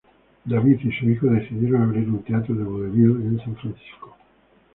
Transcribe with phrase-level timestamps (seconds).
[0.47, 4.17] David y su hijo decidieron abrir un teatro de vodevil en San Francisco.